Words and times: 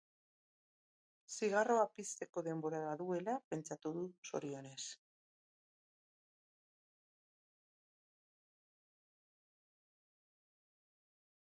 Zigarroa 1.33 1.83
pizteko 1.97 2.43
denbora 2.47 2.79
baduela 2.85 3.35
pentsatu 3.51 3.93
du, 3.99 4.07
zorionez. 4.25 4.79